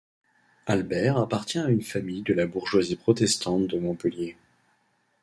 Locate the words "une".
1.69-1.83